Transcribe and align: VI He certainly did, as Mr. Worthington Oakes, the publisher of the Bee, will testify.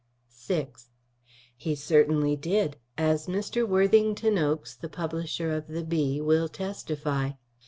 VI 0.47 0.69
He 1.55 1.75
certainly 1.75 2.35
did, 2.35 2.77
as 2.97 3.27
Mr. 3.27 3.67
Worthington 3.67 4.39
Oakes, 4.39 4.75
the 4.75 4.89
publisher 4.89 5.51
of 5.53 5.67
the 5.67 5.83
Bee, 5.83 6.19
will 6.19 6.49
testify. 6.49 7.33